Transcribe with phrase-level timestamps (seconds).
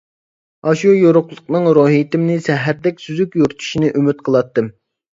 [0.71, 4.77] ئاشۇ يورۇقلۇقنىڭ روھىيىتىمنى سەھەردەك سۈزۈك يورۇتۇشىنى ئۈمىد قىلاتتىم.